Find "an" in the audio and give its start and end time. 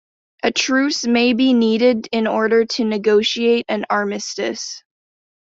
3.69-3.85